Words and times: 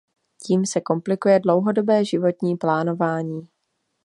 Tím 0.45 0.65
se 0.65 0.81
komplikuje 0.81 1.39
dlouhodobé 1.39 2.05
životní 2.05 2.55
plánování. 2.57 3.47